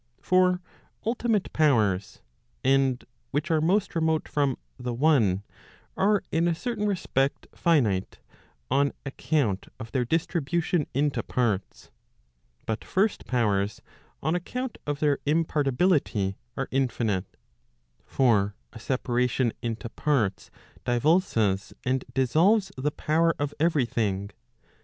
For 0.19 0.63
ultimate 1.05 1.53
powers, 1.53 2.21
and 2.63 3.05
which 3.29 3.51
are 3.51 3.61
most 3.61 3.93
remote 3.93 4.27
from 4.27 4.57
the 4.79 4.95
one, 4.95 5.43
are 5.95 6.23
in 6.31 6.47
a 6.47 6.55
certain 6.55 6.87
respect 6.87 7.45
finite, 7.53 8.17
on 8.71 8.93
account 9.05 9.67
of 9.79 9.91
their 9.91 10.03
distribution 10.03 10.87
into 10.95 11.21
parts. 11.21 11.91
But 12.65 12.83
first 12.83 13.27
powers, 13.27 13.83
on 14.23 14.33
account 14.33 14.79
of 14.87 15.01
their 15.01 15.19
im 15.27 15.45
partibility, 15.45 16.33
are 16.57 16.67
infinite. 16.71 17.37
For 18.03 18.55
a 18.73 18.79
separation 18.79 19.53
into 19.61 19.87
parts 19.87 20.49
divulses 20.83 21.75
and 21.85 22.05
dissolves 22.11 22.71
the 22.75 22.89
power 22.89 23.35
of 23.37 23.53
every 23.59 23.85
thing. 23.85 24.31